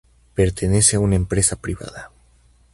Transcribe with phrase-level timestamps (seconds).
[0.33, 2.09] Pertenece a una empresa privada.